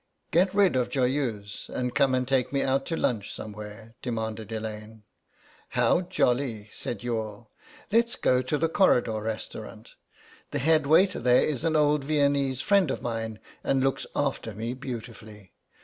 "Get 0.31 0.55
rid 0.55 0.75
of 0.75 0.89
Joyeuse 0.89 1.69
and 1.71 1.93
come 1.93 2.15
and 2.15 2.27
take 2.27 2.51
me 2.51 2.63
out 2.63 2.87
to 2.87 2.97
lunch 2.97 3.31
somewhere," 3.31 3.93
demanded 4.01 4.51
Elaine. 4.51 5.03
"How 5.77 6.01
jolly," 6.01 6.71
said 6.73 7.03
Youghal. 7.03 7.51
"Let's 7.91 8.15
go 8.15 8.41
to 8.41 8.57
the 8.57 8.67
Corridor 8.67 9.21
Restaurant. 9.21 9.93
The 10.49 10.57
head 10.57 10.87
waiter 10.87 11.19
there 11.19 11.43
is 11.45 11.63
an 11.65 11.75
old 11.75 12.03
Viennese 12.03 12.61
friend 12.61 12.89
of 12.89 13.03
mine 13.03 13.37
and 13.63 13.83
looks 13.83 14.07
after 14.15 14.55
me 14.55 14.73
beautifully. 14.73 15.53